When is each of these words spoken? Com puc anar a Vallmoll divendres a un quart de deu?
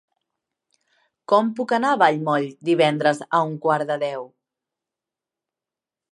Com 1.33 1.49
puc 1.59 1.73
anar 1.77 1.91
a 1.95 1.99
Vallmoll 2.03 2.47
divendres 2.69 3.21
a 3.39 3.41
un 3.49 3.53
quart 3.65 3.91
de 3.91 3.97
deu? 4.05 4.25